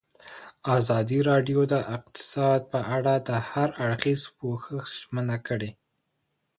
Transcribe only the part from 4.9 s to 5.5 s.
ژمنه